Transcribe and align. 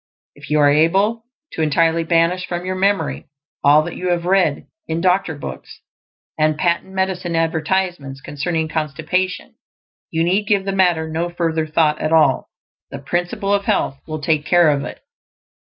If 0.33 0.49
you 0.49 0.59
are 0.61 0.71
able 0.71 1.25
to 1.51 1.61
entirely 1.61 2.03
banish 2.03 2.47
from 2.47 2.65
your 2.65 2.73
memory 2.73 3.25
all 3.63 3.83
that 3.83 3.95
you 3.95 4.07
have 4.09 4.25
read 4.25 4.65
in 4.87 4.99
"doctor 4.99 5.35
books" 5.35 5.81
and 6.39 6.57
patent 6.57 6.91
medicine 6.91 7.35
advertisements 7.35 8.19
concerning 8.19 8.67
constipation, 8.67 9.53
you 10.09 10.23
need 10.23 10.47
give 10.47 10.65
the 10.65 10.71
matter 10.71 11.07
no 11.07 11.29
further 11.29 11.67
thought 11.67 12.01
at 12.01 12.11
all. 12.11 12.49
The 12.89 12.97
Principle 12.97 13.53
of 13.53 13.65
Health 13.65 13.99
will 14.07 14.21
take 14.23 14.43
care 14.43 14.71
of 14.71 14.83
it. 14.85 15.01